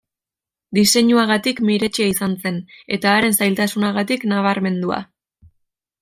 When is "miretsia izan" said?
1.67-2.33